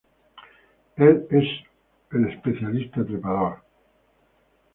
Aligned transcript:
Él 0.95 1.27
es 1.29 1.47
un 2.11 2.25
el 2.25 2.31
especialista 2.33 3.05
trepador. 3.05 3.61